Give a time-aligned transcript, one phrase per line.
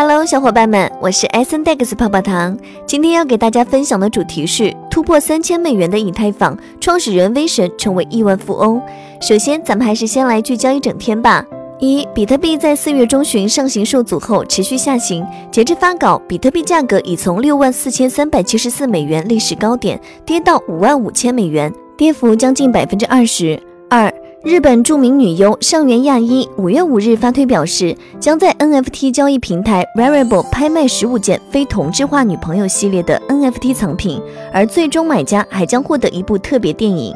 [0.00, 2.56] Hello，小伙伴们，我是 S N Dex 泡泡糖。
[2.86, 8.80] 今天要给大家分享的主题是突破三千美元的以太坊创始人威神成为亿万富翁。
[9.20, 11.44] 首先，咱们还是先来聚焦一整天吧。
[11.80, 23.60] 一，比特币在四月中旬上行受阻后持续下行，截至发稿，比特币价格已从六万四千三百七十四美元历史高点跌到五万五千美元，跌幅将近百分之二十
[23.90, 24.14] 二。
[24.44, 37.12] 日本著名女优上原亚衣五月五日发推表示，将在 NFT 交易平台 Variable 拍卖十五件非同质化女朋友系列的 NFT 藏品，而最终买家还将获得一部特别电影。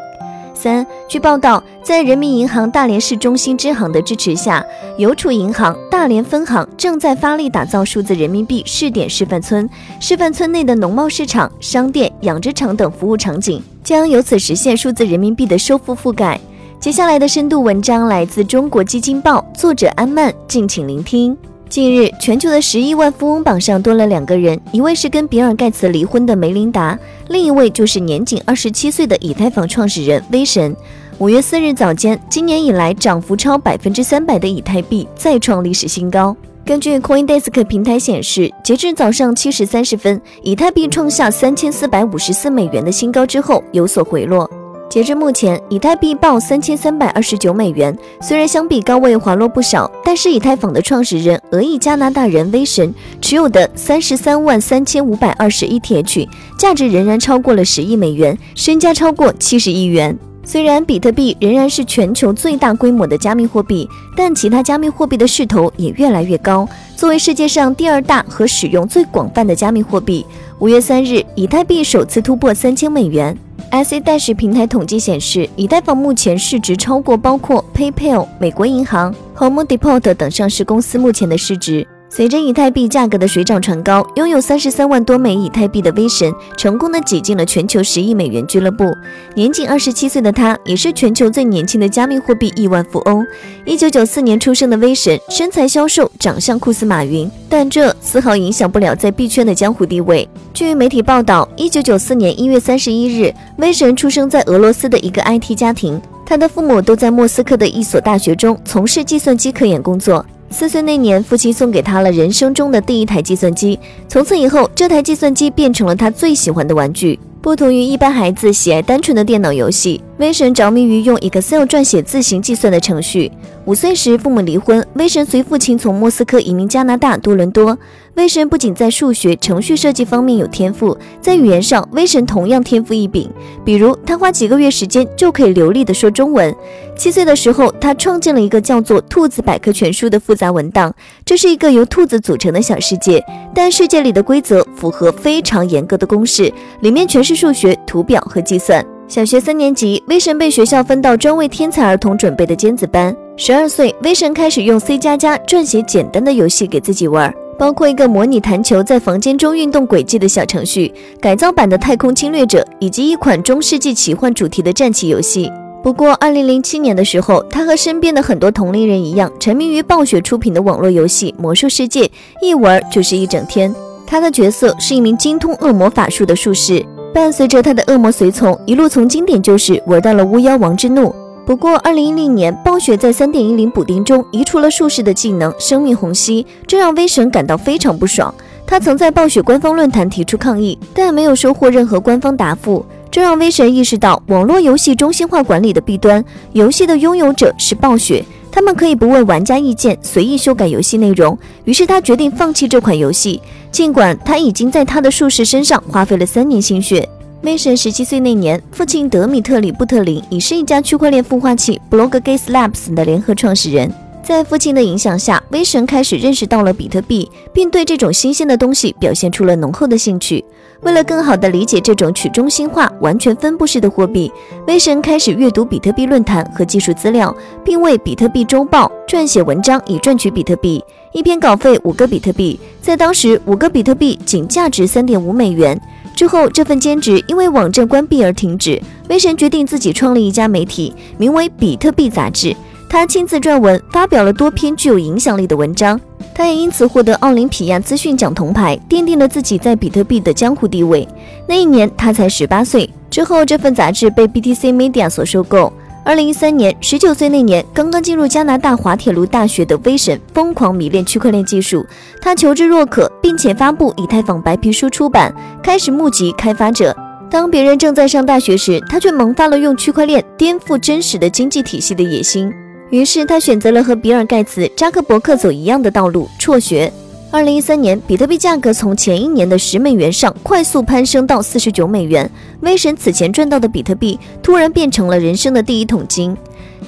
[0.52, 4.64] 三，据报道，在人民银行大连市中心支行的支持下，
[4.98, 9.68] 邮储银行大连分行正在发力打造数字人民币试点示范村。
[10.00, 16.40] 示范村内的农贸市场、商店、养殖场等服务场景将由此实现数字人民币的收付覆盖。
[16.82, 21.38] 接下来的深度文章来自中国基金报，作者安曼，敬请聆听。
[21.68, 30.74] 近日，全球的十亿万富翁榜上多了两个人，一位是跟比尔盖茨离婚的梅琳达，另一位就是年仅二十七岁的以太坊创始人威神。
[31.18, 36.36] 五月四日早间，今年以来涨幅超百分之三百的以太币再创历史新高。
[36.64, 44.50] 根据 CoinDesk 平台显示，截至早上七时三十分，以太币创下三千四百五十四美元的新高之后有所回落。
[44.92, 47.96] 截至目前，以太币报三千三百二十九美元。
[48.20, 60.14] 虽然相比高位滑落不少，但是以太坊的创始人俄裔加拿大人威神持有的三十三万三千五百二十 ETH 价值仍然超过了十亿美元，身家超过七十亿元。
[60.44, 66.68] 虽然比特币仍然是全球最大规模的加密货币，但其他加密货币的势头也越来越高。
[66.94, 70.26] 作为世界上第二大和使用最广泛的加密货币，
[70.58, 73.34] 五月三日，以太币首次突破三千美元。
[73.72, 81.86] ，IC Dash 平台统计显示，以太坊目前市值超过包括 PayPal、美国银行、Home Depot 等上市公司目前的市值。
[82.14, 88.94] 随着以太币价格的水涨船高，拥有三十三万多枚以太币的威神成功的挤进了全球十亿美元俱乐部。
[89.34, 93.26] 年仅二十七岁的他，也是全球最年轻的加密货币亿万富翁。
[93.64, 100.28] 一九九四年出生的威神，身材消瘦，长相酷似马云，但这丝毫影响不了在币圈的江湖地位。
[100.52, 110.22] 据媒体报道，一九九四年一月三十一日，威神出生在俄罗斯的一个 IT 家庭，他的父母都在莫斯科的一所大学中从事计算机科研工作。
[110.52, 113.78] 四岁那年，父亲送给他了人生中的第一台计算机。
[114.06, 117.18] 从此以后，这台计算机变成了他最喜欢的玩具。
[117.40, 123.32] 不同于一般孩子喜爱单纯的电脑游戏，威神着迷于用 Excel 撰写自行计算的程序。
[123.64, 127.76] 五岁时，父母离婚，威神随父亲从莫斯科移民加拿大多伦多。
[128.14, 133.28] 威神不仅在数学、程序设计方面有天赋，在语言上，威神同样天赋异禀。
[133.64, 136.54] 比如，他花几个月时间就可以流利地说中文。
[136.96, 140.94] 七岁的时候，他创建了一个叫做《兔子百科全书》的复杂文档，
[141.24, 143.20] 这是一个由兔子组成的小世界，
[143.52, 148.86] 但世界里的规则符合非常严格的公式，里面全是数学图表和计算。
[149.12, 153.14] 小学三年级，威神被学校分到专为天才儿童准备的尖子班。
[153.36, 160.90] 十二岁，威神开始用 C 加加撰写简单的游戏给自己玩，包括一个模拟弹球在房间中运动轨迹的小程序、
[161.20, 165.52] 改造版的太空侵略者，以及一款中世纪奇幻主题的战棋游戏。
[165.82, 172.04] 不过，二零零七年的时候，他和身边的很多同龄人一样，沉迷于暴雪出品的网络游戏《魔兽世界》，
[172.40, 173.74] 一玩就是一整天。
[174.06, 176.82] 他的角色是一名精通恶魔法术的术士，
[177.12, 181.14] 伴随着他的恶魔随从，一路从经典旧事玩到了巫妖王之怒。
[181.44, 188.32] 不过，二零一零年，暴雪在三点一零补丁中移除了术士的技能生命虹吸，这让威神感到非常不爽。
[188.64, 192.84] 他曾在暴雪官方论坛提出抗议，但没有收获任何官方答复。
[193.10, 196.24] 这让威神意识到网络游戏中心化管理的弊端。
[196.52, 201.36] 游戏的拥有者是暴雪，他们可以不问玩家意见，随意修改游戏内容。
[201.64, 203.40] 于是他决定放弃这款游戏，
[203.70, 207.08] 尽管他已经在他的术士身上花费了三年心血。
[207.42, 213.92] Mason 十七岁那年，父亲德米特里·布特林已是一家区块链孵化器 Bloggate Labs 的联合创始人。
[214.22, 220.44] 在父亲的影响下，威神开始认识到了比特币，并对这种新鲜的东西表现出了浓厚的兴趣。
[220.82, 224.30] 为了更好地理解这种去中心化、完全分布式的货币，
[224.68, 230.82] 威神开始阅读比特币论坛和技术资料，并为比特币周报撰写文章以赚取比特币。
[231.12, 235.78] 一篇稿费五个比特币，在当时五个比特币仅价值三点五美元。
[236.14, 238.80] 之后，这份兼职因为网站关闭而停止。
[239.08, 242.48] 威神决定自己创立一家媒体，名为《比特币杂志》。
[242.92, 245.98] 他亲自撰文，发表了多篇具有影响力的文章。
[246.34, 251.08] 他也因此获得奥林匹亚资讯奖铜牌，奠定了自己在比特币的江湖地位。
[251.48, 252.86] 那一年他才十八岁。
[253.10, 255.72] 之后，这份杂志被 BTC Media 所收购。
[256.04, 261.86] 二零一三年，十九岁那年，刚刚进入加拿大滑铁卢大学的威神疯狂迷恋区块链技术，
[262.20, 266.94] 他求知若渴，并且发布以太坊白皮书出版，开始募集开发者。
[267.30, 272.52] 当别人正在上大学时，他却萌发了用区块链颠覆真实的经济体系的野心。
[272.92, 276.92] 于是，他选择了和比尔盖茨、扎克伯克走一样的道路，辍学。
[277.30, 282.30] 二零一三年，比特币价格从前一年的十美元上快速攀升到四十九美元。
[282.60, 286.36] 威神此前赚到的比特币突然变成了人生的第一桶金。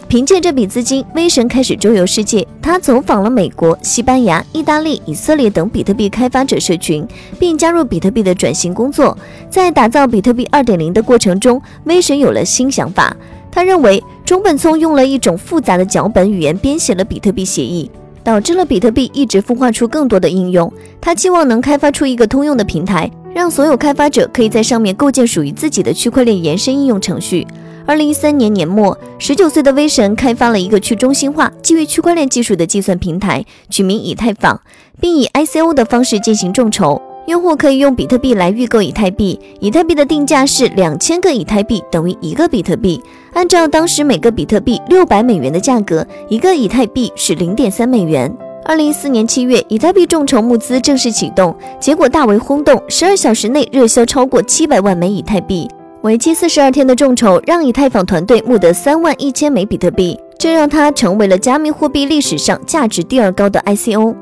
[0.07, 2.47] 凭借这笔资金，威神开始周游世界。
[2.61, 7.09] 他走访了美国、西班牙、意大利、以色列等比特币开发者社群，
[7.39, 9.17] 并加入比特币的转型工作。
[9.49, 13.17] 在打造比特币二点零的过程中，威神有了新想法。
[13.55, 17.89] 他认为，中本聪用了一种复杂的脚本语言编写了比特币协议。
[18.25, 20.73] 导致了比特币一直孵化出更多的应用。
[20.99, 27.47] 他期望能开发出一个通用的平台，让所有开发者可以在上面构建属于自己的区块链延伸应用程序。
[27.87, 34.59] 二零一三年年末，十九岁的威神开发了一个去中心化、基于区块链技术的计算平台，取名以太坊，
[34.99, 37.01] 并以 ICO 的方式进行众筹。
[37.27, 43.03] 用户可以用比特币来预购以太币，以太币的定价是两千个以太币等于一个比特币。
[43.35, 48.33] 按照当时每个比特币六百美元的价格，一个以太币是零点三美元。
[48.65, 55.69] 二零一四年七月，以太币众筹募资正式启动，结果大为轰动，十二小时内热销超过七百万枚以太币。
[56.03, 64.15] 为期四十二天的众筹让以太坊团队募得三万一千枚比特币，这让它成为了加密货币历史上价值第二高的 ICO。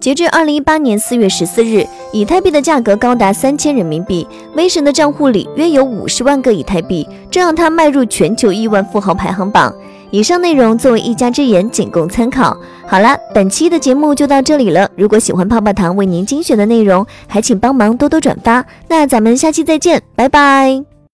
[0.00, 4.26] 截至二零一八年四月十四日，以太币的价格高达三千人民币。
[4.54, 9.72] 威神的账户里约有五十万个以太币，这让他迈入全球亿万富豪排行榜。
[10.10, 12.56] 以上内容作为一家之言，仅供参考。
[12.86, 14.90] 好了，本期的节目就到这里了。
[14.96, 18.64] 如果喜欢泡泡糖为您精选的内容，还请帮忙多多转发。
[18.88, 20.89] 那咱们下期再见，拜拜。